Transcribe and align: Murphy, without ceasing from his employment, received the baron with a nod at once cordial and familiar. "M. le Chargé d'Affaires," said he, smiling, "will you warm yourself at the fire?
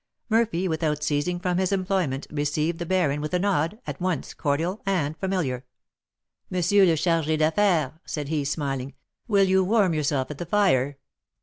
Murphy, 0.29 0.67
without 0.67 1.03
ceasing 1.03 1.39
from 1.39 1.59
his 1.59 1.71
employment, 1.71 2.25
received 2.31 2.79
the 2.79 2.87
baron 2.87 3.21
with 3.21 3.35
a 3.35 3.37
nod 3.37 3.79
at 3.85 4.01
once 4.01 4.33
cordial 4.33 4.81
and 4.83 5.15
familiar. 5.19 5.57
"M. 6.51 6.55
le 6.57 6.61
Chargé 6.97 7.37
d'Affaires," 7.37 7.91
said 8.05 8.27
he, 8.27 8.43
smiling, 8.43 8.95
"will 9.27 9.45
you 9.45 9.63
warm 9.63 9.93
yourself 9.93 10.31
at 10.31 10.39
the 10.39 10.45
fire? 10.47 10.97